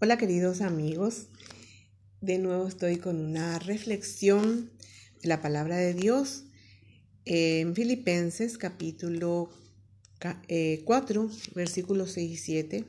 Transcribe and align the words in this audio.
Hola 0.00 0.16
queridos 0.16 0.60
amigos, 0.60 1.26
de 2.20 2.38
nuevo 2.38 2.68
estoy 2.68 2.98
con 2.98 3.18
una 3.18 3.58
reflexión 3.58 4.70
de 5.20 5.28
la 5.28 5.42
palabra 5.42 5.76
de 5.76 5.92
Dios 5.92 6.44
en 7.24 7.74
Filipenses 7.74 8.58
capítulo 8.58 9.50
4, 10.20 10.34
eh, 10.46 10.84
versículos 11.56 12.12
6 12.12 12.30
y 12.30 12.36
7. 12.36 12.84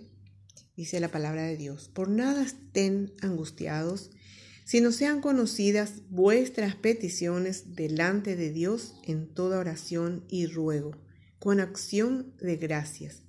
Dice 0.77 0.99
la 0.99 1.07
palabra 1.07 1.45
de 1.45 1.57
Dios, 1.57 1.89
por 1.91 2.09
nada 2.09 2.43
estén 2.43 3.11
angustiados, 3.23 4.11
sino 4.63 4.91
sean 4.91 5.19
conocidas 5.19 6.03
vuestras 6.11 6.75
peticiones 6.75 7.75
delante 7.75 8.35
de 8.35 8.51
Dios 8.51 8.93
en 9.03 9.33
toda 9.33 9.57
oración 9.57 10.25
y 10.29 10.45
ruego, 10.45 10.91
con 11.39 11.59
acción 11.59 12.35
de 12.39 12.57
gracias 12.57 13.23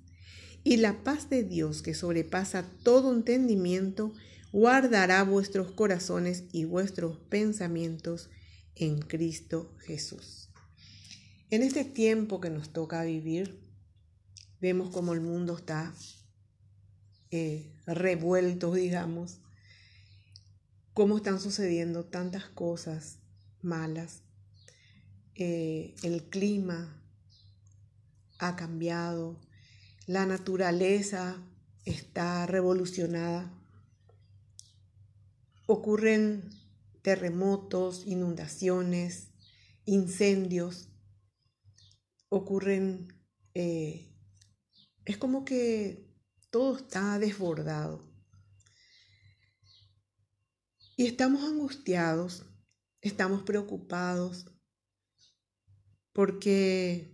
y 0.63 0.77
la 0.77 1.03
paz 1.03 1.29
de 1.29 1.43
Dios 1.43 1.81
que 1.81 1.93
sobrepasa 1.93 2.63
todo 2.83 3.13
entendimiento, 3.13 4.13
guardará 4.51 5.23
vuestros 5.23 5.71
corazones 5.71 6.43
y 6.51 6.65
vuestros 6.65 7.17
pensamientos 7.17 8.29
en 8.75 8.99
Cristo 8.99 9.75
Jesús. 9.79 10.49
En 11.49 11.63
este 11.63 11.83
tiempo 11.83 12.39
que 12.39 12.49
nos 12.49 12.71
toca 12.71 13.03
vivir, 13.03 13.59
vemos 14.59 14.89
como 14.89 15.13
el 15.13 15.21
mundo 15.21 15.57
está 15.57 15.93
eh, 17.31 17.73
revuelto, 17.85 18.73
digamos, 18.73 19.39
cómo 20.93 21.17
están 21.17 21.39
sucediendo 21.39 22.05
tantas 22.05 22.45
cosas 22.45 23.19
malas. 23.61 24.23
Eh, 25.35 25.95
el 26.03 26.23
clima 26.29 27.01
ha 28.37 28.55
cambiado, 28.55 29.39
la 30.07 30.25
naturaleza 30.25 31.41
está 31.85 32.45
revolucionada. 32.45 33.51
Ocurren 35.67 36.49
terremotos, 37.01 38.05
inundaciones, 38.05 39.31
incendios. 39.85 40.89
Ocurren... 42.29 43.07
Eh, 43.53 44.07
es 45.05 45.17
como 45.17 45.43
que 45.45 46.07
todo 46.49 46.77
está 46.77 47.17
desbordado. 47.19 48.07
Y 50.95 51.07
estamos 51.07 51.43
angustiados, 51.43 52.45
estamos 53.01 53.43
preocupados, 53.43 54.45
porque 56.13 57.10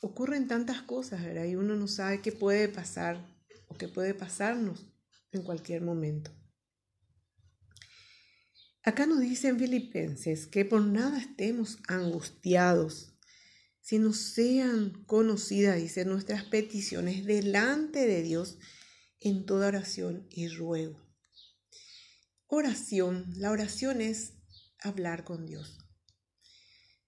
ocurren 0.00 0.48
tantas 0.48 0.82
cosas, 0.82 1.22
¿verdad? 1.22 1.44
Y 1.44 1.56
uno 1.56 1.76
no 1.76 1.86
sabe 1.88 2.20
qué 2.20 2.32
puede 2.32 2.68
pasar 2.68 3.24
o 3.68 3.76
qué 3.76 3.88
puede 3.88 4.14
pasarnos 4.14 4.86
en 5.32 5.42
cualquier 5.42 5.82
momento. 5.82 6.30
Acá 8.82 9.06
nos 9.06 9.20
dicen 9.20 9.58
Filipenses 9.58 10.46
que 10.46 10.64
por 10.64 10.82
nada 10.82 11.18
estemos 11.18 11.78
angustiados, 11.86 13.14
sino 13.80 14.12
sean 14.14 15.04
conocidas, 15.04 15.76
dice, 15.76 16.04
nuestras 16.04 16.44
peticiones 16.44 17.26
delante 17.26 18.06
de 18.06 18.22
Dios 18.22 18.58
en 19.20 19.44
toda 19.44 19.68
oración 19.68 20.26
y 20.30 20.48
ruego. 20.48 20.98
Oración, 22.46 23.26
la 23.36 23.50
oración 23.50 24.00
es 24.00 24.32
hablar 24.80 25.24
con 25.24 25.44
Dios. 25.46 25.78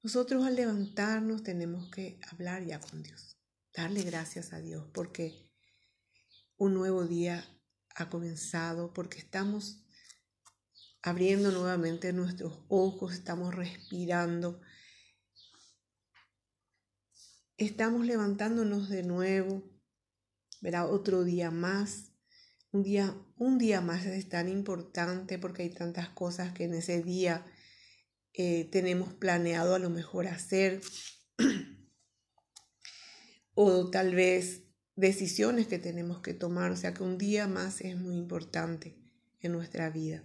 Nosotros 0.02 0.44
al 0.44 0.56
levantarnos 0.56 1.44
tenemos 1.44 1.88
que 1.90 2.18
hablar 2.32 2.64
ya 2.64 2.80
con 2.80 3.04
Dios, 3.04 3.38
darle 3.72 4.02
gracias 4.02 4.52
a 4.52 4.60
Dios 4.60 4.84
porque 4.92 5.48
un 6.56 6.74
nuevo 6.74 7.06
día 7.06 7.46
ha 7.94 8.10
comenzado, 8.10 8.92
porque 8.92 9.18
estamos 9.18 9.84
abriendo 11.02 11.52
nuevamente 11.52 12.12
nuestros 12.12 12.64
ojos, 12.68 13.12
estamos 13.12 13.54
respirando, 13.54 14.60
estamos 17.56 18.04
levantándonos 18.04 18.88
de 18.88 19.04
nuevo, 19.04 19.62
verá 20.60 20.84
otro 20.84 21.22
día 21.22 21.52
más. 21.52 22.08
Un 22.72 22.82
día, 22.82 23.14
un 23.36 23.58
día 23.58 23.80
más 23.80 24.04
es 24.06 24.28
tan 24.28 24.48
importante 24.48 25.38
porque 25.38 25.62
hay 25.62 25.70
tantas 25.70 26.08
cosas 26.08 26.52
que 26.54 26.64
en 26.64 26.74
ese 26.74 27.02
día 27.02 27.46
eh, 28.34 28.68
tenemos 28.70 29.12
planeado 29.12 29.74
a 29.74 29.78
lo 29.78 29.90
mejor 29.90 30.26
hacer 30.26 30.80
o 33.54 33.90
tal 33.90 34.14
vez 34.14 34.62
decisiones 34.96 35.66
que 35.66 35.78
tenemos 35.78 36.20
que 36.20 36.34
tomar, 36.34 36.70
o 36.70 36.76
sea 36.76 36.94
que 36.94 37.02
un 37.02 37.18
día 37.18 37.46
más 37.46 37.80
es 37.80 37.96
muy 37.96 38.16
importante 38.16 38.98
en 39.40 39.52
nuestra 39.52 39.90
vida. 39.90 40.24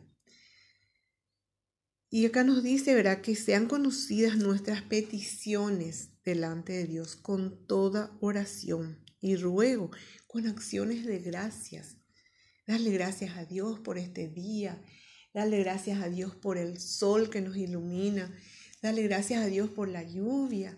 Y 2.10 2.26
acá 2.26 2.46
nos 2.46 2.64
dice, 2.64 2.96
¿verdad? 2.96 3.20
Que 3.20 3.36
sean 3.36 3.68
conocidas 3.68 4.38
nuestras 4.38 4.82
peticiones 4.82 6.12
delante 6.24 6.74
de 6.74 6.86
Dios 6.86 7.18
con 7.18 7.66
toda 7.68 8.18
oración 8.22 9.04
y 9.20 9.36
ruego, 9.36 9.92
con 10.28 10.48
acciones 10.48 11.06
de 11.06 11.20
gracias. 11.20 11.98
Darle 12.66 12.92
gracias 12.92 13.36
a 13.36 13.46
Dios 13.46 13.80
por 13.80 13.98
este 13.98 14.30
día 14.30 14.82
Dale 15.38 15.60
gracias 15.60 16.02
a 16.02 16.10
Dios 16.10 16.34
por 16.34 16.58
el 16.58 16.80
sol 16.80 17.30
que 17.30 17.42
nos 17.42 17.56
ilumina. 17.58 18.36
Dale 18.82 19.04
gracias 19.04 19.44
a 19.44 19.46
Dios 19.46 19.70
por 19.70 19.88
la 19.88 20.02
lluvia. 20.02 20.76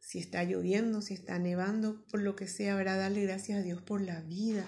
Si 0.00 0.18
está 0.18 0.42
lloviendo, 0.42 1.00
si 1.00 1.14
está 1.14 1.38
nevando, 1.38 2.04
por 2.06 2.22
lo 2.22 2.34
que 2.34 2.48
sea, 2.48 2.74
¿verdad? 2.74 2.98
Dale 2.98 3.22
gracias 3.22 3.60
a 3.60 3.62
Dios 3.62 3.80
por 3.82 4.00
la 4.00 4.20
vida. 4.22 4.66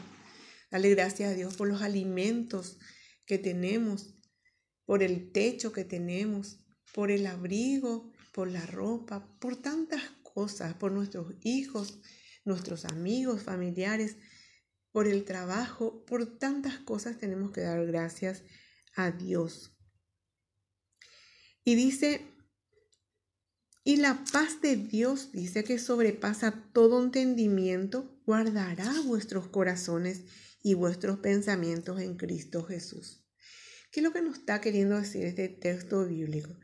Dale 0.71 0.91
gracias 0.91 1.33
a 1.33 1.35
Dios 1.35 1.57
por 1.57 1.67
los 1.67 1.83
alimentos 1.83 2.79
que 3.27 3.39
tenemos, 3.39 4.15
por 4.85 5.03
el 5.03 5.33
techo 5.33 5.73
que 5.73 5.85
tenemos, 5.85 6.61
por 6.95 7.11
el 7.11 7.27
abrigo, 7.27 8.12
por 8.33 8.49
la 8.49 8.65
ropa, 8.65 9.37
por 9.41 9.61
tantas 9.61 10.03
cosas, 10.23 10.75
por 10.75 10.93
nuestros 10.93 11.35
hijos, 11.43 11.99
nuestros 12.45 12.85
amigos, 12.85 13.43
familiares 13.43 14.19
por 14.93 15.06
el 15.06 15.25
trabajo, 15.25 16.05
por 16.05 16.39
tantas 16.39 16.78
cosas 16.78 17.19
tenemos 17.19 17.53
que 17.53 17.62
dar 17.62 17.84
gracias 17.87 18.43
a 18.95 19.11
Dios. 19.11 19.77
Y 21.65 21.75
dice, 21.75 22.27
y 23.84 23.97
la 23.97 24.25
paz 24.33 24.61
de 24.61 24.77
Dios, 24.77 25.33
dice 25.33 25.65
que 25.65 25.79
sobrepasa 25.79 26.71
todo 26.73 27.03
entendimiento, 27.03 28.21
guardará 28.27 28.93
vuestros 29.05 29.49
corazones 29.49 30.25
y 30.62 30.75
vuestros 30.75 31.19
pensamientos 31.19 32.00
en 32.00 32.17
Cristo 32.17 32.65
Jesús. 32.65 33.25
¿Qué 33.91 34.00
es 34.00 34.05
lo 34.05 34.12
que 34.12 34.23
nos 34.23 34.39
está 34.39 34.61
queriendo 34.61 34.97
decir 34.97 35.25
este 35.25 35.49
texto 35.49 36.06
bíblico? 36.06 36.56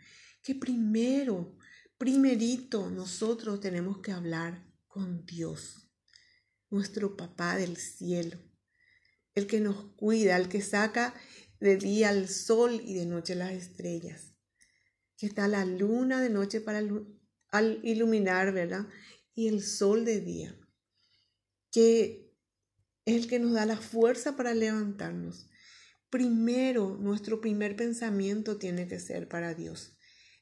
Que 0.43 0.55
primero, 0.55 1.57
primerito, 1.99 2.91
nosotros 2.91 3.61
tenemos 3.61 3.99
que 3.99 4.13
hablar 4.13 4.65
con 4.87 5.25
Dios 5.27 5.86
nuestro 6.71 7.17
papá 7.17 7.57
del 7.57 7.77
cielo, 7.77 8.39
el 9.35 9.47
que 9.47 9.61
nos 9.61 9.95
cuida, 9.95 10.37
el 10.37 10.49
que 10.49 10.63
saca 10.63 11.15
de 11.61 11.77
día 11.77 12.11
el 12.11 12.29
sol 12.29 12.81
y 12.85 12.95
de 12.95 13.07
noche 13.07 13.35
las 13.35 13.53
estrellas, 13.53 14.35
que 15.17 15.27
está 15.27 15.49
la 15.49 15.65
luna 15.65 16.21
de 16.21 16.31
noche 16.31 16.61
para 16.61 16.83
iluminar, 17.83 18.53
¿verdad? 18.53 18.87
Y 19.35 19.49
el 19.49 19.63
sol 19.63 20.05
de 20.05 20.21
día, 20.21 20.59
que 21.71 22.35
es 23.05 23.17
el 23.17 23.29
que 23.29 23.39
nos 23.39 23.53
da 23.53 23.67
la 23.67 23.77
fuerza 23.77 24.37
para 24.37 24.55
levantarnos. 24.55 25.49
Primero, 26.11 26.97
nuestro 27.01 27.41
primer 27.41 27.77
pensamiento 27.77 28.59
tiene 28.59 28.89
que 28.89 28.99
ser 28.99 29.29
para 29.29 29.55
Dios. 29.55 29.97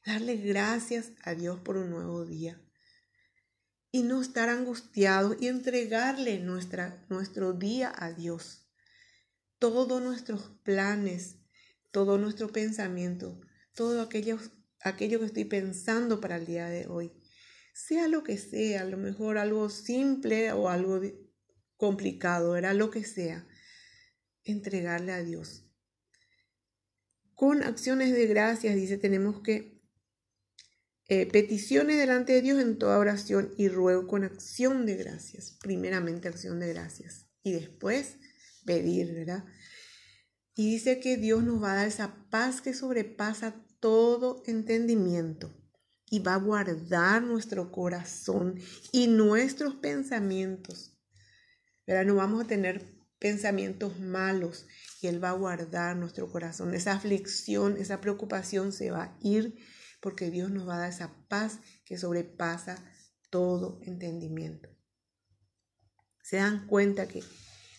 Darle 0.07 0.37
gracias 0.37 1.13
a 1.23 1.35
Dios 1.35 1.61
por 1.61 1.77
un 1.77 1.91
nuevo 1.91 2.25
día 2.25 2.64
y 3.95 4.03
no 4.03 4.21
estar 4.21 4.49
angustiados 4.49 5.37
y 5.41 5.47
entregarle 5.47 6.41
nuestra, 6.41 7.07
nuestro 7.09 7.53
día 7.53 7.93
a 7.97 8.11
Dios. 8.11 8.67
Todos 9.61 10.03
nuestros 10.03 10.51
planes, 10.65 11.37
todo 11.93 12.19
nuestro 12.19 12.49
pensamiento, 12.49 13.41
todo 13.73 14.03
aquello, 14.03 14.41
aquello 14.81 15.21
que 15.21 15.27
estoy 15.27 15.45
pensando 15.45 16.21
para 16.21 16.39
el 16.39 16.45
día 16.45 16.69
de 16.69 16.89
hoy, 16.89 17.13
sea 17.73 18.09
lo 18.09 18.25
que 18.25 18.37
sea, 18.37 18.81
a 18.81 18.85
lo 18.85 18.97
mejor 18.97 19.39
algo 19.39 19.71
simple 19.71 20.51
o 20.51 20.69
algo 20.69 21.01
complicado, 21.77 22.57
era 22.57 22.75
lo 22.75 22.91
que 22.91 23.05
sea, 23.05 23.47
entregarle 24.43 25.13
a 25.13 25.23
Dios. 25.23 25.71
Con 27.37 27.63
acciones 27.63 28.13
de 28.13 28.27
gracias, 28.27 28.75
dice, 28.75 28.99
tenemos 28.99 29.41
que 29.41 29.74
eh, 31.09 31.27
peticiones 31.27 31.99
delante 31.99 32.33
de 32.33 32.43
Dios 32.43 32.61
en 32.61 32.79
toda 32.79 32.99
oración 32.99 33.53
y 33.59 33.69
ruego 33.69 34.07
con 34.07 34.25
acción 34.25 34.87
de 34.87 34.97
gracias. 34.97 35.59
Primeramente 35.61 36.29
acción 36.29 36.61
de 36.61 36.73
gracias 36.73 37.27
y 37.43 37.53
después 37.53 38.17
pedir, 38.65 39.13
¿verdad? 39.13 39.45
Y 40.55 40.71
dice 40.71 41.01
que 41.01 41.17
Dios 41.17 41.43
nos 41.43 41.63
va 41.63 41.73
a 41.73 41.77
dar 41.77 41.89
esa 41.89 42.15
paz 42.31 42.61
que 42.61 42.75
sobrepasa 42.75 43.55
todo 43.81 44.43
entendimiento 44.47 45.53
y 46.09 46.21
va 46.21 46.35
a 46.35 46.39
guardar 46.39 47.23
nuestro 47.23 47.71
corazón 47.71 48.59
y 48.93 49.09
nuestros 49.09 49.75
pensamientos. 49.75 50.97
¿verdad? 51.87 52.07
No 52.07 52.15
vamos 52.15 52.45
a 52.45 52.47
tener 52.47 52.95
pensamientos 53.19 53.99
malos 53.99 54.67
y 55.03 55.09
Él 55.09 55.23
va 55.23 55.31
a 55.31 55.35
guardar 55.35 55.97
nuestro 55.97 56.31
corazón. 56.31 56.73
Esa 56.73 56.93
aflicción, 56.93 57.77
esa 57.77 58.01
preocupación 58.01 58.73
se 58.73 58.91
va 58.91 59.03
a 59.03 59.19
ir 59.21 59.57
porque 60.05 60.31
Dios 60.31 60.51
nos 60.51 60.69
va 60.69 60.77
a 60.77 60.81
dar 60.81 60.91
esa 60.91 61.17
paz 61.29 61.61
que 61.87 61.97
sobrepasa 61.97 62.77
todo 63.31 63.81
entendimiento. 63.85 64.69
Se 66.23 66.37
dan 66.37 66.67
cuenta 66.67 67.09
que 67.09 67.23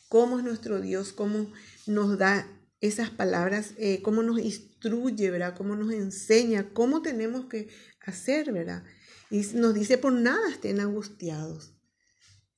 cómo 0.10 0.40
es 0.40 0.44
nuestro 0.44 0.82
Dios, 0.82 1.14
cómo 1.14 1.54
nos 1.86 2.18
da 2.18 2.48
esas 2.82 3.12
palabras, 3.12 3.76
eh, 3.78 4.02
cómo 4.02 4.24
nos 4.24 4.40
instruye, 4.40 5.30
¿verdad? 5.30 5.56
Cómo 5.56 5.76
nos 5.76 5.94
enseña, 5.94 6.74
cómo 6.74 7.04
tenemos 7.04 7.46
que 7.46 7.70
hacer, 8.04 8.52
¿verdad? 8.52 8.84
Y 9.30 9.42
nos 9.54 9.76
dice, 9.76 10.00
por 10.00 10.12
nada 10.12 10.50
estén 10.50 10.80
angustiados, 10.80 11.76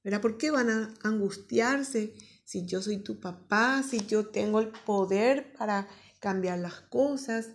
¿verdad? 0.02 0.22
¿Por 0.22 0.38
qué 0.38 0.50
van 0.50 0.70
a 0.70 0.94
angustiarse 1.04 2.14
si 2.46 2.66
yo 2.66 2.82
soy 2.82 3.00
tu 3.00 3.20
papá, 3.20 3.84
si 3.84 4.06
yo 4.06 4.28
tengo 4.28 4.62
el 4.62 4.70
poder 4.70 5.52
para 5.58 5.90
cambiar 6.22 6.60
las 6.60 6.80
cosas, 6.80 7.50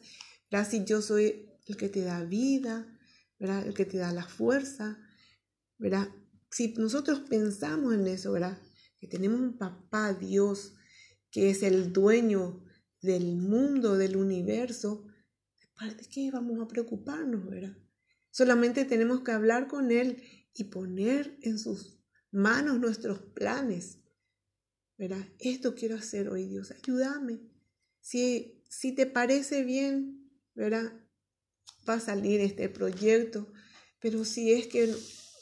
¿verdad? 0.51 0.69
Si 0.69 0.85
yo 0.85 1.01
soy 1.01 1.49
el 1.67 1.77
que 1.77 1.89
te 1.89 2.03
da 2.03 2.25
vida, 2.25 2.87
¿verdad? 3.39 3.67
El 3.67 3.75
que 3.75 3.85
te 3.85 3.99
da 3.99 4.13
la 4.13 4.27
fuerza, 4.27 4.99
¿verdad? 5.79 6.09
Si 6.51 6.75
nosotros 6.75 7.21
pensamos 7.21 7.95
en 7.95 8.07
eso, 8.07 8.33
¿verdad? 8.33 8.59
Que 8.99 9.07
tenemos 9.07 9.41
un 9.41 9.59
papá, 9.59 10.15
Dios, 10.15 10.75
que 11.31 11.51
es 11.51 11.63
el 11.63 11.93
dueño 11.93 12.65
del 13.01 13.37
mundo, 13.37 13.97
del 13.97 14.17
universo, 14.17 15.07
¿de 15.81 16.09
qué 16.09 16.31
vamos 16.31 16.61
a 16.61 16.69
preocuparnos, 16.69 17.45
verdad? 17.49 17.77
Solamente 18.31 18.85
tenemos 18.85 19.23
que 19.23 19.33
hablar 19.33 19.67
con 19.67 19.91
Él 19.91 20.23
y 20.55 20.65
poner 20.65 21.37
en 21.43 21.59
sus 21.59 22.01
manos 22.31 22.79
nuestros 22.79 23.21
planes, 23.35 23.99
¿verdad? 24.97 25.27
Esto 25.39 25.75
quiero 25.75 25.97
hacer 25.97 26.29
hoy, 26.29 26.47
Dios, 26.47 26.71
ayúdame. 26.71 27.41
Si, 28.01 28.63
si 28.69 28.95
te 28.95 29.07
parece 29.07 29.65
bien, 29.65 30.31
¿verdad? 30.55 30.93
Va 31.89 31.95
a 31.95 32.01
salir 32.01 32.41
este 32.41 32.69
proyecto, 32.69 33.47
pero 34.01 34.25
si 34.25 34.53
es 34.53 34.67
que 34.67 34.95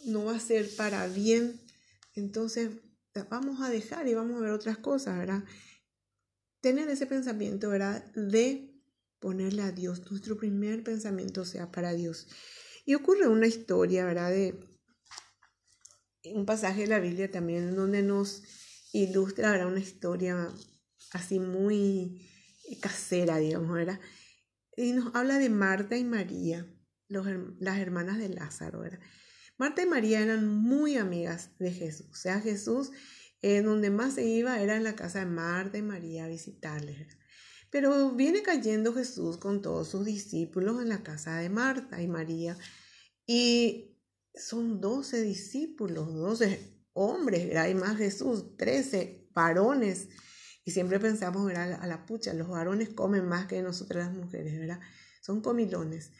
no 0.07 0.25
va 0.25 0.37
a 0.37 0.41
ser 0.41 0.69
para 0.77 1.07
bien, 1.09 1.61
entonces 2.15 2.71
vamos 3.29 3.61
a 3.61 3.71
dejar 3.71 4.09
y 4.09 4.15
vamos 4.15 4.39
a 4.39 4.45
ver 4.45 4.53
otras 4.53 4.79
cosas, 4.79 5.19
¿verdad? 5.19 5.45
tener 6.61 6.89
ese 6.89 7.07
pensamiento, 7.07 7.69
¿verdad? 7.71 8.05
De 8.15 8.71
ponerle 9.19 9.63
a 9.63 9.73
Dios, 9.73 10.11
nuestro 10.11 10.37
primer 10.37 10.83
pensamiento 10.83 11.45
sea 11.45 11.71
para 11.71 11.93
Dios. 11.93 12.29
Y 12.85 12.95
ocurre 12.95 13.29
una 13.29 13.47
historia, 13.47 14.05
¿verdad? 14.05 14.31
De 14.31 14.59
un 16.25 16.47
pasaje 16.47 16.83
de 16.83 16.87
la 16.87 17.01
Biblia 17.01 17.31
también 17.31 17.75
donde 17.75 18.03
nos 18.03 18.43
ilustra, 18.93 19.53
¿verdad? 19.53 19.69
Una 19.69 19.81
historia 19.81 20.49
así 21.13 21.39
muy 21.39 22.27
casera, 22.81 23.39
digamos, 23.39 23.73
¿verdad? 23.73 24.01
Y 24.77 24.93
nos 24.93 25.15
habla 25.15 25.39
de 25.39 25.51
Marta 25.51 25.97
y 25.97 26.05
María, 26.05 26.67
las 27.09 27.79
hermanas 27.79 28.19
de 28.19 28.29
Lázaro, 28.29 28.81
¿verdad? 28.81 29.01
Marta 29.59 29.83
y 29.83 29.87
María 29.87 30.21
eran 30.21 30.49
muy 30.49 30.97
amigas 30.97 31.51
de 31.59 31.71
Jesús. 31.73 32.07
O 32.11 32.15
sea, 32.15 32.41
Jesús 32.41 32.93
en 33.43 33.65
donde 33.65 33.91
más 33.91 34.15
se 34.15 34.25
iba 34.25 34.61
era 34.61 34.77
en 34.77 34.85
la 34.85 34.97
casa 34.97 35.21
de 35.21 35.27
Marta 35.27 35.79
y 35.79 35.83
María 35.83 36.25
a 36.25 36.29
visitarles. 36.29 37.07
Pero 37.71 38.13
viene 38.13 38.43
cayendo 38.43 38.93
Jesús 38.93 39.39
con 39.39 39.63
todos 39.63 39.89
sus 39.89 40.05
discípulos 40.05 40.83
en 40.83 40.89
la 40.89 41.03
casa 41.03 41.37
de 41.39 41.49
Marta 41.49 42.03
y 42.03 42.09
María. 42.09 42.57
Y 43.27 43.97
son 44.35 44.81
doce 44.81 45.23
discípulos, 45.23 46.13
doce 46.15 46.85
hombres, 46.93 47.57
hay 47.57 47.75
más 47.75 47.97
Jesús, 47.97 48.57
trece 48.57 49.29
varones. 49.33 50.09
Y 50.65 50.73
siempre 50.73 51.01
pensamos, 51.01 51.47
¿verdad? 51.47 51.79
a 51.81 51.87
la 51.87 52.07
pucha, 52.07 52.35
los 52.35 52.49
varones 52.49 52.91
comen 52.91 53.27
más 53.27 53.47
que 53.47 53.63
nosotras 53.63 54.07
las 54.07 54.15
mujeres, 54.15 54.59
¿verdad? 54.59 54.81
Son 55.23 55.41
comilones. 55.41 56.13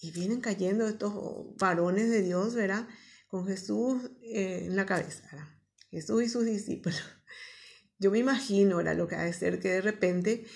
Y 0.00 0.12
vienen 0.12 0.40
cayendo 0.40 0.86
estos 0.86 1.12
varones 1.56 2.08
de 2.10 2.22
Dios, 2.22 2.54
¿verdad? 2.54 2.86
Con 3.26 3.46
Jesús 3.46 4.10
eh, 4.22 4.66
en 4.66 4.76
la 4.76 4.86
cabeza, 4.86 5.28
¿verdad? 5.32 5.48
Jesús 5.90 6.22
y 6.22 6.28
sus 6.28 6.44
discípulos. 6.44 7.02
Yo 7.98 8.10
me 8.10 8.18
imagino 8.18 8.80
era 8.80 8.94
lo 8.94 9.08
que 9.08 9.16
ha 9.16 9.24
de 9.24 9.32
ser 9.32 9.58
que 9.58 9.70
de 9.70 9.80
repente 9.80 10.46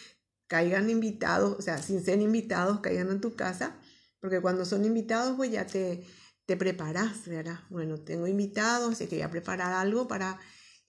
caigan 0.47 0.91
invitados, 0.91 1.57
o 1.59 1.63
sea, 1.63 1.79
sin 1.83 2.05
ser 2.05 2.21
invitados, 2.21 2.81
caigan 2.81 3.11
en 3.11 3.21
tu 3.21 3.35
casa, 3.35 3.81
porque 4.21 4.41
cuando 4.41 4.65
son 4.65 4.85
invitados, 4.85 5.35
pues 5.37 5.51
ya 5.51 5.67
te, 5.67 6.07
te 6.47 6.57
preparas, 6.57 7.27
¿verdad? 7.27 7.61
Bueno, 7.71 7.99
tengo 7.99 8.27
invitados, 8.27 8.93
así 8.93 9.07
que 9.07 9.17
voy 9.17 9.23
a 9.23 9.31
preparar 9.31 9.73
algo 9.73 10.07
para 10.07 10.39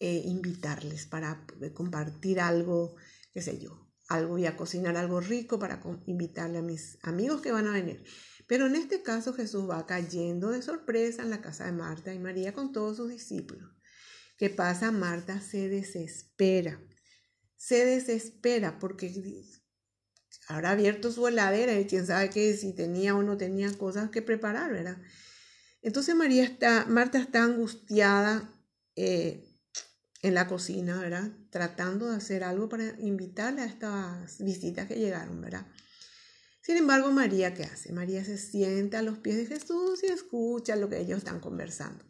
eh, 0.05 0.21
invitarles, 0.25 1.05
para 1.05 1.47
compartir 1.73 2.41
algo, 2.41 2.93
qué 3.33 3.41
sé 3.41 3.57
yo, 3.57 3.89
algo, 4.09 4.31
voy 4.31 4.45
a 4.47 4.57
cocinar 4.57 4.97
algo 4.97 5.21
rico 5.21 5.59
para 5.59 5.81
invitarle 6.07 6.57
a 6.57 6.61
mis 6.61 6.97
amigos 7.03 7.39
que 7.39 7.53
van 7.53 7.67
a 7.67 7.71
venir. 7.71 8.03
Pero 8.45 8.67
en 8.67 8.75
este 8.75 9.01
caso 9.01 9.33
Jesús 9.33 9.69
va 9.69 9.85
cayendo 9.85 10.49
de 10.49 10.61
sorpresa 10.61 11.21
en 11.21 11.29
la 11.29 11.39
casa 11.39 11.67
de 11.67 11.71
Marta 11.71 12.13
y 12.13 12.19
María 12.19 12.51
con 12.51 12.73
todos 12.73 12.97
sus 12.97 13.11
discípulos. 13.11 13.71
¿Qué 14.37 14.49
pasa? 14.49 14.91
Marta 14.91 15.39
se 15.39 15.69
desespera. 15.69 16.81
Se 17.55 17.85
desespera 17.85 18.79
porque 18.79 19.09
habrá 20.49 20.71
abierto 20.71 21.13
su 21.13 21.25
heladera 21.29 21.79
y 21.79 21.87
quién 21.87 22.05
sabe 22.05 22.29
qué, 22.29 22.57
si 22.57 22.75
tenía 22.75 23.15
o 23.15 23.23
no 23.23 23.37
tenía 23.37 23.71
cosas 23.77 24.09
que 24.09 24.21
preparar, 24.21 24.73
¿verdad? 24.73 24.97
Entonces 25.81 26.13
María 26.13 26.43
está, 26.43 26.87
Marta 26.87 27.19
está 27.19 27.45
angustiada 27.45 28.53
eh, 28.97 29.49
en 30.23 30.33
la 30.33 30.47
cocina, 30.47 30.99
¿verdad? 30.99 31.31
Tratando 31.49 32.09
de 32.09 32.15
hacer 32.15 32.45
algo 32.45 32.69
para 32.69 32.97
invitarle 32.99 33.61
a 33.61 33.65
estas 33.65 34.41
visitas 34.41 34.87
que 34.87 34.95
llegaron, 34.95 35.41
¿verdad? 35.41 35.67
Sin 36.61 36.77
embargo, 36.77 37.11
María, 37.11 37.53
¿qué 37.53 37.63
hace? 37.63 37.91
María 37.91 38.23
se 38.23 38.37
sienta 38.37 38.99
a 38.99 39.01
los 39.01 39.19
pies 39.19 39.35
de 39.35 39.45
Jesús 39.45 40.01
y 40.01 40.07
escucha 40.07 40.77
lo 40.77 40.89
que 40.89 41.01
ellos 41.01 41.17
están 41.17 41.41
conversando. 41.41 42.05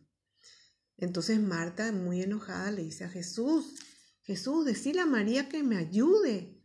Entonces 0.95 1.39
Marta, 1.39 1.91
muy 1.91 2.21
enojada, 2.21 2.69
le 2.69 2.83
dice 2.83 3.03
a 3.03 3.09
Jesús, 3.09 3.73
Jesús, 4.21 4.63
decile 4.63 5.01
a 5.01 5.07
María 5.07 5.49
que 5.49 5.63
me 5.63 5.77
ayude. 5.77 6.63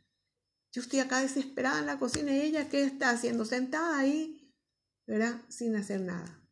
Yo 0.71 0.83
estoy 0.83 1.01
acá 1.01 1.21
desesperada 1.21 1.81
en 1.81 1.87
la 1.87 1.99
cocina 1.99 2.31
y 2.37 2.43
ella, 2.43 2.69
¿qué 2.69 2.85
está 2.85 3.09
haciendo? 3.09 3.47
Sentada 3.47 3.99
ahí, 3.99 4.55
¿verdad? 5.07 5.41
Sin 5.49 5.75
hacer 5.77 6.03
nada. 6.03 6.47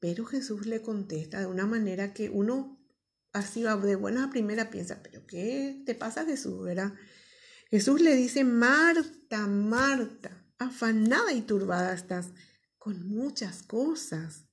Pero 0.00 0.24
Jesús 0.24 0.64
le 0.66 0.80
contesta 0.80 1.40
de 1.40 1.46
una 1.46 1.66
manera 1.66 2.14
que 2.14 2.30
uno 2.30 2.81
así 3.32 3.62
va 3.62 3.76
de 3.76 3.96
buena 3.96 4.30
primera 4.30 4.70
piensa, 4.70 5.02
pero 5.02 5.26
¿qué 5.26 5.82
te 5.86 5.94
pasa 5.94 6.24
Jesús? 6.24 6.68
Jesús 7.70 8.00
le 8.00 8.14
dice, 8.16 8.44
Marta, 8.44 9.46
Marta, 9.46 10.46
afanada 10.58 11.32
y 11.32 11.42
turbada 11.42 11.94
estás 11.94 12.30
con 12.78 13.08
muchas 13.08 13.62
cosas 13.62 14.46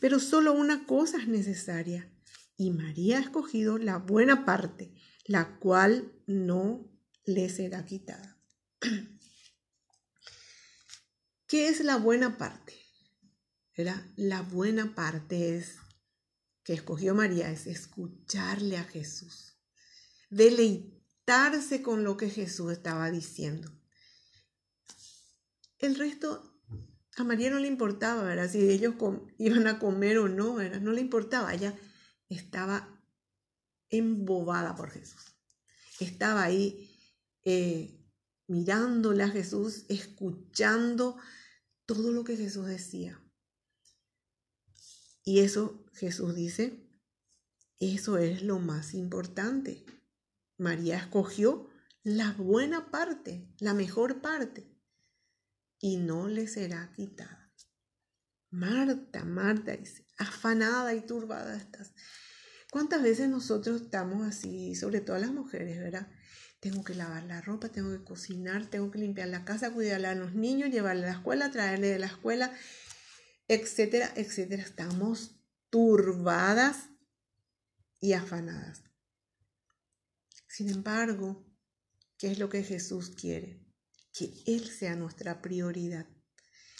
pero 0.00 0.20
solo 0.20 0.52
una 0.52 0.86
cosa 0.86 1.18
es 1.18 1.28
necesaria, 1.28 2.10
y 2.56 2.70
María 2.70 3.18
ha 3.18 3.22
escogido 3.22 3.78
la 3.78 3.96
buena 3.96 4.44
parte, 4.44 4.92
la 5.24 5.58
cual 5.58 6.12
no 6.26 6.90
le 7.24 7.48
será 7.48 7.84
quitada. 7.84 8.38
¿Qué 11.46 11.68
es 11.68 11.80
la 11.80 11.96
buena 11.96 12.38
parte? 12.38 12.74
La 14.16 14.42
buena 14.42 14.94
parte 14.94 15.56
es 15.56 15.78
que 16.64 16.72
escogió 16.72 17.14
María 17.14 17.50
es 17.50 17.66
escucharle 17.66 18.78
a 18.78 18.84
Jesús, 18.84 19.58
deleitarse 20.30 21.82
con 21.82 22.02
lo 22.02 22.16
que 22.16 22.30
Jesús 22.30 22.72
estaba 22.72 23.10
diciendo. 23.10 23.70
El 25.78 25.96
resto 25.96 26.54
a 27.16 27.24
María 27.24 27.50
no 27.50 27.58
le 27.58 27.68
importaba, 27.68 28.22
¿verdad? 28.22 28.50
Si 28.50 28.58
ellos 28.70 28.94
iban 29.38 29.66
a 29.66 29.78
comer 29.78 30.18
o 30.18 30.28
no. 30.28 30.62
No 30.80 30.92
le 30.92 31.00
importaba. 31.00 31.54
Ella 31.54 31.78
estaba 32.28 33.00
embobada 33.90 34.74
por 34.74 34.90
Jesús. 34.90 35.36
Estaba 36.00 36.42
ahí 36.42 36.90
eh, 37.44 38.00
mirándole 38.48 39.22
a 39.22 39.28
Jesús, 39.28 39.84
escuchando 39.88 41.18
todo 41.86 42.10
lo 42.10 42.24
que 42.24 42.36
Jesús 42.36 42.66
decía. 42.66 43.20
Y 45.24 45.40
eso 45.40 45.84
Jesús 45.94 46.34
dice, 46.34 46.86
eso 47.78 48.18
es 48.18 48.42
lo 48.42 48.58
más 48.58 48.94
importante. 48.94 49.84
María 50.58 50.98
escogió 50.98 51.68
la 52.02 52.32
buena 52.32 52.90
parte, 52.90 53.48
la 53.58 53.74
mejor 53.74 54.20
parte 54.20 54.70
y 55.80 55.96
no 55.96 56.28
le 56.28 56.46
será 56.46 56.92
quitada. 56.94 57.52
Marta, 58.50 59.24
Marta 59.24 59.76
dice, 59.76 60.06
afanada 60.16 60.94
y 60.94 61.00
turbada 61.00 61.56
estás. 61.56 61.92
¿Cuántas 62.70 63.02
veces 63.02 63.28
nosotros 63.28 63.82
estamos 63.82 64.26
así, 64.26 64.74
sobre 64.74 65.00
todo 65.00 65.18
las 65.18 65.32
mujeres, 65.32 65.78
verdad? 65.78 66.08
Tengo 66.60 66.84
que 66.84 66.94
lavar 66.94 67.24
la 67.24 67.40
ropa, 67.40 67.68
tengo 67.68 67.90
que 67.90 68.04
cocinar, 68.04 68.66
tengo 68.66 68.90
que 68.90 68.98
limpiar 68.98 69.28
la 69.28 69.44
casa, 69.44 69.72
cuidarle 69.72 70.06
a 70.06 70.14
los 70.14 70.34
niños, 70.34 70.70
llevarle 70.70 71.04
a 71.04 71.10
la 71.10 71.16
escuela, 71.16 71.50
traerle 71.50 71.88
de 71.88 71.98
la 71.98 72.06
escuela, 72.06 72.54
etcétera, 73.48 74.12
etcétera. 74.16 74.62
Estamos 74.62 75.40
turbadas 75.70 76.90
y 78.00 78.12
afanadas. 78.12 78.82
Sin 80.48 80.70
embargo, 80.70 81.44
¿qué 82.18 82.30
es 82.30 82.38
lo 82.38 82.48
que 82.48 82.62
Jesús 82.62 83.10
quiere? 83.10 83.66
Que 84.12 84.32
Él 84.46 84.68
sea 84.68 84.94
nuestra 84.94 85.42
prioridad. 85.42 86.06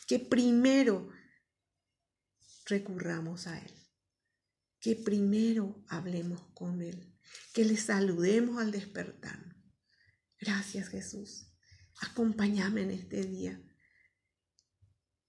Que 0.07 0.19
primero 0.19 1.11
recurramos 2.67 3.47
a 3.47 3.59
Él. 3.59 3.73
Que 4.81 4.95
primero 4.95 5.85
hablemos 5.89 6.41
con 6.55 6.83
Él. 6.83 7.19
Que 7.53 7.65
le 7.65 7.77
saludemos 7.77 8.61
al 8.61 8.71
despertar. 8.71 9.57
Gracias 10.39 10.89
Jesús. 10.89 11.51
Acompáñame 12.01 12.83
en 12.83 12.91
este 12.91 13.25
día. 13.25 13.61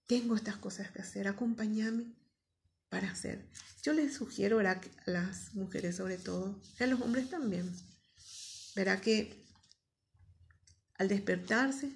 Tengo 0.06 0.36
estas 0.36 0.56
cosas 0.56 0.90
que 0.90 1.02
hacer. 1.02 1.28
Acompáñame 1.28 2.14
para 2.88 3.10
hacer. 3.10 3.48
Yo 3.82 3.92
les 3.92 4.14
sugiero 4.14 4.60
a 4.60 4.80
las 5.06 5.54
mujeres 5.54 5.96
sobre 5.96 6.18
todo, 6.18 6.60
y 6.78 6.82
a 6.82 6.86
los 6.86 7.00
hombres 7.00 7.28
también, 7.28 7.72
verá 8.74 9.00
que 9.00 9.44
al 10.98 11.08
despertarse 11.08 11.92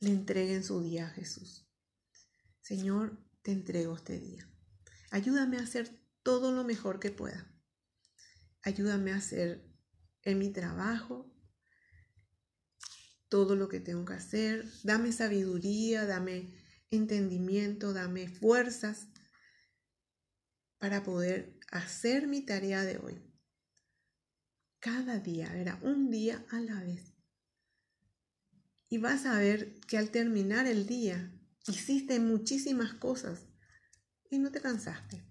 le 0.00 0.10
entreguen 0.10 0.64
su 0.64 0.80
día 0.82 1.06
a 1.06 1.10
Jesús. 1.10 1.66
Señor, 2.60 3.18
te 3.42 3.52
entrego 3.52 3.96
este 3.96 4.18
día. 4.18 4.48
Ayúdame 5.10 5.58
a 5.58 5.62
hacer 5.62 5.90
todo 6.22 6.52
lo 6.52 6.64
mejor 6.64 7.00
que 7.00 7.10
pueda. 7.10 7.46
Ayúdame 8.62 9.12
a 9.12 9.16
hacer 9.16 9.64
en 10.22 10.38
mi 10.38 10.50
trabajo 10.50 11.32
todo 13.28 13.56
lo 13.56 13.68
que 13.68 13.80
tengo 13.80 14.04
que 14.04 14.14
hacer. 14.14 14.70
Dame 14.84 15.12
sabiduría, 15.12 16.06
dame 16.06 16.61
entendimiento, 16.92 17.92
dame 17.92 18.28
fuerzas 18.28 19.08
para 20.78 21.02
poder 21.02 21.58
hacer 21.70 22.26
mi 22.26 22.44
tarea 22.44 22.84
de 22.84 22.98
hoy. 22.98 23.22
Cada 24.78 25.18
día, 25.18 25.56
era 25.56 25.78
un 25.82 26.10
día 26.10 26.44
a 26.50 26.60
la 26.60 26.80
vez. 26.80 27.14
Y 28.88 28.98
vas 28.98 29.26
a 29.26 29.38
ver 29.38 29.80
que 29.80 29.96
al 29.96 30.10
terminar 30.10 30.66
el 30.66 30.86
día 30.86 31.32
hiciste 31.66 32.20
muchísimas 32.20 32.94
cosas 32.94 33.46
y 34.28 34.38
no 34.38 34.50
te 34.50 34.60
cansaste. 34.60 35.24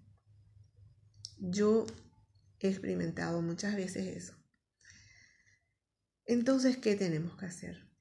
Yo 1.37 1.85
he 2.59 2.69
experimentado 2.69 3.41
muchas 3.41 3.75
veces 3.75 4.07
eso. 4.07 4.35
Entonces, 6.25 6.77
¿qué 6.77 6.95
tenemos 6.95 7.37
que 7.37 7.45
hacer? 7.45 7.91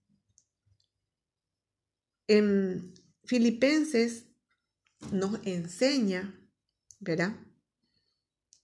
En 2.28 2.94
Filipenses 3.30 4.24
nos 5.12 5.38
enseña 5.46 6.34
¿verdad? 6.98 7.36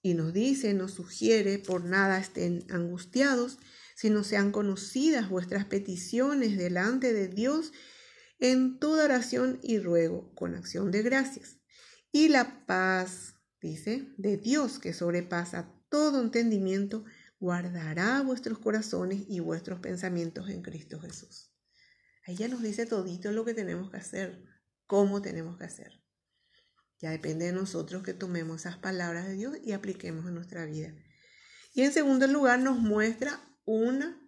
Y 0.03 0.15
nos 0.15 0.33
dice, 0.33 0.75
nos 0.75 0.95
sugiere, 0.95 1.61
por 1.61 1.85
nada 1.85 2.19
estén 2.19 2.67
angustiados, 2.69 3.61
sino 3.95 4.25
sean 4.25 4.51
conocidas 4.51 5.31
vuestras 5.31 5.67
peticiones 5.67 6.59
delante 6.59 7.13
de 7.13 7.29
Dios 7.29 7.71
en 8.41 8.81
toda 8.81 9.05
oración 9.05 9.61
y 9.63 9.79
ruego, 9.79 10.35
con 10.35 10.57
acción 10.57 10.91
de 10.91 11.03
gracias. 11.03 11.61
Y 12.11 12.27
la 12.27 12.67
paz, 12.67 13.35
dice, 13.61 14.13
de 14.17 14.37
Dios 14.37 14.81
que 14.81 14.93
sobrepasa 14.93 15.73
todo 15.89 16.21
entendimiento, 16.21 17.05
guardará 17.39 18.21
vuestros 18.23 18.59
corazones 18.59 19.27
y 19.29 19.39
vuestros 19.39 19.79
pensamientos 19.79 20.51
en 20.51 20.63
Cristo 20.63 20.99
Jesús. 20.99 21.53
Ahí 22.27 22.35
ya 22.35 22.49
nos 22.49 22.63
dice 22.63 22.85
todito 22.85 23.31
lo 23.31 23.45
que 23.45 23.55
tenemos 23.55 23.93
que 23.93 23.99
hacer, 23.99 24.56
cómo 24.87 25.23
tenemos 25.23 25.57
que 25.59 25.65
hacer. 25.65 26.03
Ya 26.99 27.11
depende 27.11 27.47
de 27.47 27.53
nosotros 27.53 28.03
que 28.03 28.15
tomemos 28.15 28.61
esas 28.61 28.79
palabras 28.79 29.27
de 29.27 29.35
Dios 29.35 29.57
y 29.63 29.73
apliquemos 29.73 30.27
en 30.27 30.35
nuestra 30.35 30.65
vida. 30.65 30.95
Y 31.75 31.83
en 31.83 31.93
segundo 31.93 32.27
lugar 32.27 32.59
nos 32.59 32.79
muestra 32.79 33.39
una, 33.67 34.19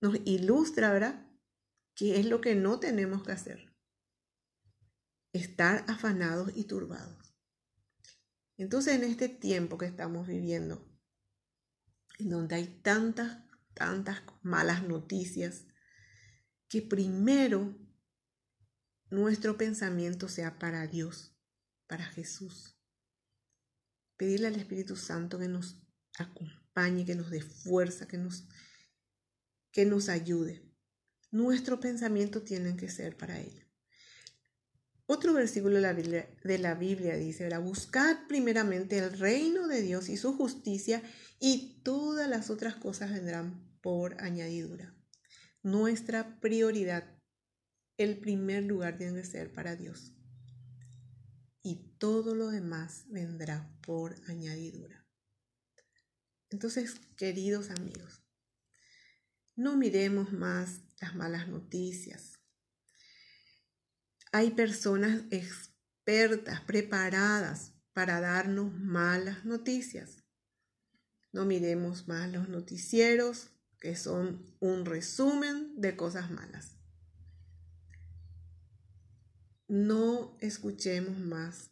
nos 0.00 0.14
ilustra, 0.24 0.92
¿verdad? 0.92 1.26
¿Qué 1.94 2.20
es 2.20 2.26
lo 2.26 2.40
que 2.40 2.54
no 2.54 2.78
tenemos 2.78 3.24
que 3.24 3.32
hacer? 3.32 3.74
Estar 5.32 5.84
afanados 5.88 6.52
y 6.54 6.64
turbados. 6.64 7.34
Entonces 8.56 8.94
en 8.94 9.04
este 9.04 9.28
tiempo 9.28 9.78
que 9.78 9.86
estamos 9.86 10.28
viviendo, 10.28 10.88
en 12.18 12.30
donde 12.30 12.56
hay 12.56 12.80
tantas, 12.82 13.44
tantas 13.74 14.22
malas 14.42 14.84
noticias, 14.84 15.66
que 16.68 16.82
primero 16.82 17.76
nuestro 19.10 19.56
pensamiento 19.56 20.28
sea 20.28 20.58
para 20.58 20.86
Dios, 20.86 21.34
para 21.86 22.04
Jesús. 22.04 22.76
Pedirle 24.16 24.48
al 24.48 24.56
Espíritu 24.56 24.96
Santo 24.96 25.38
que 25.38 25.48
nos 25.48 25.80
acompañe, 26.18 27.06
que 27.06 27.14
nos 27.14 27.30
dé 27.30 27.40
fuerza, 27.40 28.06
que 28.06 28.18
nos, 28.18 28.46
que 29.72 29.86
nos 29.86 30.08
ayude. 30.08 30.68
Nuestro 31.30 31.80
pensamiento 31.80 32.42
tiene 32.42 32.76
que 32.76 32.88
ser 32.88 33.16
para 33.16 33.40
Él. 33.40 33.68
Otro 35.06 35.32
versículo 35.32 35.76
de 35.76 35.80
la 35.80 35.94
Biblia, 35.94 36.28
de 36.44 36.58
la 36.58 36.74
Biblia 36.74 37.16
dice, 37.16 37.48
buscad 37.58 38.26
primeramente 38.28 38.98
el 38.98 39.18
reino 39.18 39.66
de 39.66 39.80
Dios 39.80 40.10
y 40.10 40.18
su 40.18 40.34
justicia 40.36 41.02
y 41.40 41.80
todas 41.82 42.28
las 42.28 42.50
otras 42.50 42.74
cosas 42.74 43.12
vendrán 43.12 43.78
por 43.80 44.20
añadidura. 44.22 44.94
Nuestra 45.62 46.38
prioridad 46.40 47.17
el 47.98 48.16
primer 48.18 48.62
lugar 48.62 48.96
tiene 48.96 49.20
que 49.20 49.26
ser 49.26 49.52
para 49.52 49.74
Dios. 49.74 50.14
Y 51.62 51.96
todo 51.98 52.34
lo 52.34 52.48
demás 52.48 53.04
vendrá 53.08 53.76
por 53.82 54.14
añadidura. 54.28 55.04
Entonces, 56.48 57.00
queridos 57.16 57.70
amigos, 57.70 58.22
no 59.56 59.76
miremos 59.76 60.32
más 60.32 60.80
las 61.00 61.16
malas 61.16 61.48
noticias. 61.48 62.38
Hay 64.30 64.52
personas 64.52 65.24
expertas, 65.30 66.60
preparadas 66.60 67.74
para 67.92 68.20
darnos 68.20 68.72
malas 68.72 69.44
noticias. 69.44 70.22
No 71.32 71.44
miremos 71.44 72.06
más 72.06 72.30
los 72.30 72.48
noticieros, 72.48 73.50
que 73.80 73.96
son 73.96 74.56
un 74.60 74.84
resumen 74.86 75.80
de 75.80 75.96
cosas 75.96 76.30
malas 76.30 76.77
no 79.68 80.36
escuchemos 80.40 81.18
más 81.18 81.70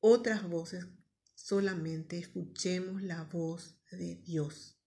otras 0.00 0.46
voces, 0.48 0.86
solamente 1.34 2.18
escuchemos 2.18 3.02
la 3.02 3.24
voz 3.24 3.78
de 3.90 4.16
Dios. 4.16 4.78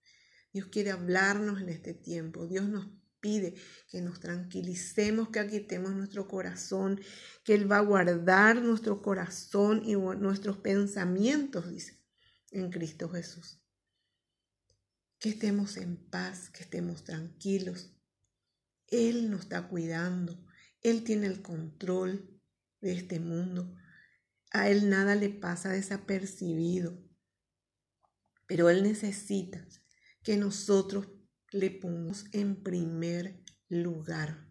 Dios 0.54 0.68
quiere 0.68 0.92
hablarnos 0.92 1.62
en 1.62 1.70
este 1.70 1.94
tiempo. 1.94 2.46
Dios 2.46 2.68
nos 2.68 2.88
pide 3.20 3.56
que 3.90 4.02
nos 4.02 4.20
tranquilicemos, 4.20 5.30
que 5.30 5.40
aquitemos 5.40 5.96
nuestro 5.96 6.28
corazón, 6.28 7.02
que 7.44 7.56
Él 7.56 7.72
va 7.72 7.78
a 7.78 7.82
guardar 7.82 8.62
nuestro 8.62 9.02
corazón 9.02 9.82
y 9.86 9.96
nuestros 9.96 10.58
pensamientos, 10.58 11.70
dice, 11.70 12.04
en 12.52 12.70
Cristo 12.70 13.10
Jesús. 13.10 13.62
Que 15.20 15.30
estemos 15.30 15.78
en 15.78 15.98
paz, 16.10 16.50
que 16.50 16.64
estemos 16.64 17.04
tranquilos. 17.04 17.92
Él 18.88 19.32
nos 19.32 19.42
está 19.42 19.68
cuidando. 19.68 20.47
Él 20.82 21.04
tiene 21.04 21.28
el 21.28 21.42
control 21.42 22.40
de 22.82 22.94
este 22.94 23.20
mundo. 23.20 23.76
A 24.52 24.70
Él 24.70 24.90
nada 24.90 25.16
le 25.16 25.30
pasa 25.30 25.70
desapercibido. 25.70 27.04
Pero 28.46 28.70
Él 28.70 28.84
necesita 28.84 29.68
que 30.24 30.38
nosotros 30.38 31.08
le 31.52 31.72
pongamos 31.72 32.26
en 32.32 32.64
primer 32.64 33.44
lugar 33.70 34.48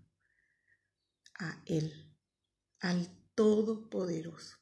a 1.38 1.62
Él, 1.66 2.14
al 2.80 3.09
Todopoderoso. 3.35 4.56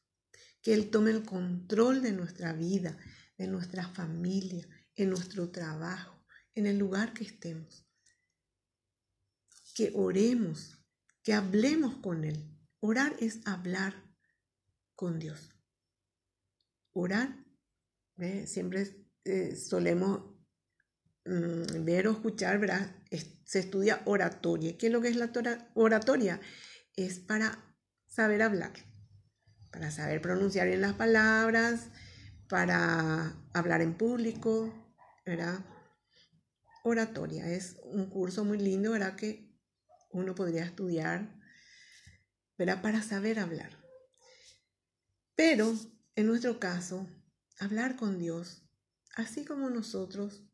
Que 0.60 0.74
Él 0.74 0.90
tome 0.90 1.10
el 1.10 1.24
control 1.24 2.02
de 2.02 2.12
nuestra 2.12 2.52
vida, 2.52 2.98
de 3.38 3.46
nuestra 3.46 3.88
familia, 3.88 4.66
en 4.96 5.10
nuestro 5.10 5.50
trabajo, 5.50 6.24
en 6.54 6.66
el 6.66 6.78
lugar 6.78 7.12
que 7.14 7.24
estemos. 7.24 7.86
Que 9.74 9.92
oremos 9.94 10.83
que 11.24 11.32
hablemos 11.32 11.96
con 11.96 12.22
Él. 12.22 12.54
Orar 12.80 13.16
es 13.18 13.40
hablar 13.46 13.94
con 14.94 15.18
Dios. 15.18 15.50
Orar, 16.92 17.44
siempre 18.46 19.08
eh, 19.24 19.56
solemos 19.56 20.22
mm, 21.24 21.84
ver 21.84 22.06
o 22.06 22.12
escuchar, 22.12 22.60
¿verdad? 22.60 22.94
se 23.44 23.58
estudia 23.58 24.02
oratoria. 24.04 24.76
¿Qué 24.78 24.86
es 24.86 24.92
lo 24.92 25.00
que 25.00 25.08
es 25.08 25.16
la 25.16 25.32
oratoria? 25.74 26.40
Es 26.94 27.18
para 27.18 27.74
saber 28.06 28.42
hablar, 28.42 28.72
para 29.70 29.90
saber 29.90 30.20
pronunciar 30.20 30.68
bien 30.68 30.80
las 30.80 30.94
palabras, 30.94 31.88
para 32.48 33.34
hablar 33.52 33.80
en 33.80 33.94
público, 33.94 34.72
¿verdad? 35.24 35.64
Oratoria 36.84 37.50
es 37.50 37.76
un 37.84 38.06
curso 38.10 38.44
muy 38.44 38.58
lindo, 38.58 38.92
¿verdad? 38.92 39.16
Que 39.16 39.53
uno 40.14 40.34
podría 40.34 40.64
estudiar, 40.64 41.38
¿verdad? 42.56 42.80
Para 42.82 43.02
saber 43.02 43.38
hablar. 43.38 43.78
Pero 45.34 45.76
en 46.14 46.26
nuestro 46.26 46.60
caso, 46.60 47.08
hablar 47.58 47.96
con 47.96 48.18
Dios, 48.18 48.62
así 49.16 49.44
como 49.44 49.68
nosotros 49.70 50.44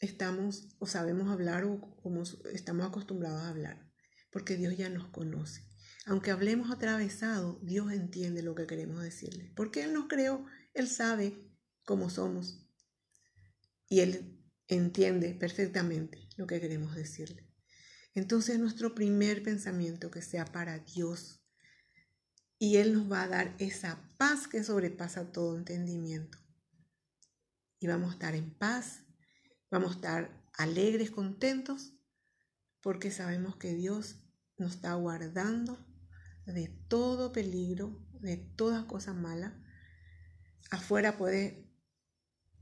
estamos 0.00 0.74
o 0.78 0.86
sabemos 0.86 1.28
hablar 1.28 1.64
o 1.64 1.80
como 2.02 2.22
estamos 2.52 2.86
acostumbrados 2.86 3.42
a 3.42 3.50
hablar, 3.50 3.92
porque 4.30 4.56
Dios 4.56 4.76
ya 4.76 4.88
nos 4.88 5.08
conoce. 5.08 5.68
Aunque 6.06 6.30
hablemos 6.30 6.70
atravesado, 6.70 7.60
Dios 7.62 7.92
entiende 7.92 8.42
lo 8.42 8.54
que 8.54 8.66
queremos 8.66 9.02
decirle, 9.02 9.52
porque 9.54 9.82
Él 9.82 9.92
nos 9.92 10.08
creó, 10.08 10.46
Él 10.72 10.88
sabe 10.88 11.46
cómo 11.84 12.08
somos 12.08 12.66
y 13.90 14.00
Él 14.00 14.40
entiende 14.68 15.34
perfectamente 15.34 16.26
lo 16.36 16.46
que 16.46 16.60
queremos 16.60 16.94
decirle. 16.94 17.49
Entonces 18.14 18.58
nuestro 18.58 18.94
primer 18.94 19.42
pensamiento 19.42 20.10
que 20.10 20.22
sea 20.22 20.44
para 20.44 20.78
Dios 20.78 21.40
y 22.58 22.76
Él 22.76 22.92
nos 22.92 23.10
va 23.10 23.22
a 23.22 23.28
dar 23.28 23.54
esa 23.58 24.06
paz 24.18 24.48
que 24.48 24.62
sobrepasa 24.62 25.32
todo 25.32 25.56
entendimiento. 25.56 26.38
Y 27.78 27.86
vamos 27.86 28.10
a 28.10 28.12
estar 28.14 28.34
en 28.34 28.52
paz, 28.52 29.04
vamos 29.70 29.92
a 29.92 29.94
estar 29.94 30.50
alegres, 30.58 31.10
contentos, 31.10 31.94
porque 32.82 33.10
sabemos 33.10 33.56
que 33.56 33.74
Dios 33.74 34.16
nos 34.58 34.74
está 34.74 34.92
guardando 34.94 35.78
de 36.44 36.68
todo 36.88 37.32
peligro, 37.32 38.06
de 38.20 38.36
toda 38.36 38.86
cosa 38.86 39.14
mala. 39.14 39.58
Afuera 40.70 41.16
puede 41.16 41.72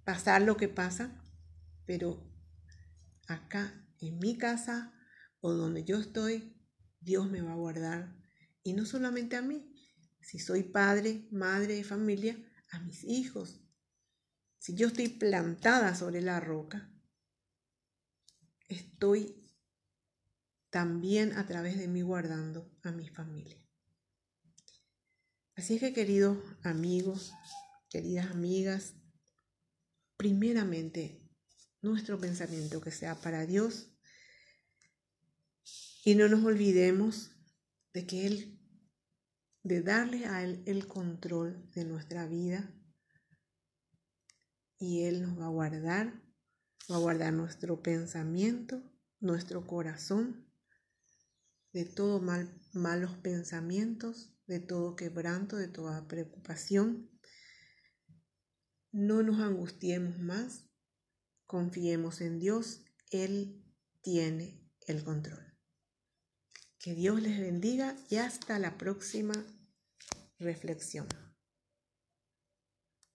pasar 0.04 0.42
lo 0.42 0.56
que 0.56 0.68
pasa, 0.68 1.20
pero 1.86 2.24
acá 3.26 3.84
en 3.98 4.18
mi 4.18 4.38
casa 4.38 4.94
o 5.40 5.52
donde 5.52 5.84
yo 5.84 5.98
estoy, 5.98 6.56
Dios 7.00 7.30
me 7.30 7.40
va 7.40 7.52
a 7.52 7.56
guardar. 7.56 8.16
Y 8.62 8.72
no 8.72 8.84
solamente 8.84 9.36
a 9.36 9.42
mí, 9.42 9.74
si 10.20 10.38
soy 10.38 10.62
padre, 10.64 11.28
madre 11.30 11.74
de 11.74 11.84
familia, 11.84 12.36
a 12.70 12.80
mis 12.80 13.04
hijos. 13.04 13.60
Si 14.58 14.74
yo 14.74 14.88
estoy 14.88 15.08
plantada 15.08 15.94
sobre 15.94 16.20
la 16.20 16.40
roca, 16.40 16.92
estoy 18.68 19.48
también 20.70 21.32
a 21.32 21.46
través 21.46 21.78
de 21.78 21.88
mí 21.88 22.02
guardando 22.02 22.70
a 22.82 22.92
mi 22.92 23.08
familia. 23.08 23.64
Así 25.54 25.74
es 25.74 25.80
que 25.80 25.92
queridos 25.92 26.38
amigos, 26.62 27.32
queridas 27.88 28.30
amigas, 28.30 28.94
primeramente 30.16 31.26
nuestro 31.80 32.18
pensamiento 32.18 32.80
que 32.80 32.90
sea 32.90 33.14
para 33.14 33.46
Dios 33.46 33.97
y 36.08 36.14
no 36.14 36.26
nos 36.26 36.42
olvidemos 36.42 37.32
de 37.92 38.06
que 38.06 38.26
Él 38.26 38.58
de 39.62 39.82
darle 39.82 40.24
a 40.24 40.42
Él 40.42 40.62
el 40.64 40.86
control 40.86 41.70
de 41.72 41.84
nuestra 41.84 42.26
vida 42.26 42.74
y 44.78 45.02
Él 45.02 45.20
nos 45.20 45.38
va 45.38 45.44
a 45.44 45.50
guardar, 45.50 46.22
va 46.90 46.96
a 46.96 46.98
guardar 46.98 47.34
nuestro 47.34 47.82
pensamiento, 47.82 48.82
nuestro 49.20 49.66
corazón 49.66 50.50
de 51.74 51.84
todo 51.84 52.22
mal, 52.22 52.58
malos 52.72 53.18
pensamientos, 53.18 54.34
de 54.46 54.60
todo 54.60 54.96
quebranto, 54.96 55.56
de 55.56 55.68
toda 55.68 56.08
preocupación. 56.08 57.10
No 58.92 59.22
nos 59.22 59.40
angustiemos 59.40 60.18
más, 60.20 60.70
confiemos 61.44 62.22
en 62.22 62.38
Dios, 62.38 62.82
Él 63.10 63.62
tiene 64.00 64.66
el 64.86 65.04
control. 65.04 65.47
Que 66.78 66.94
Dios 66.94 67.20
les 67.20 67.40
bendiga 67.40 67.96
y 68.08 68.16
hasta 68.16 68.58
la 68.58 68.78
próxima 68.78 69.34
reflexión. 70.38 71.08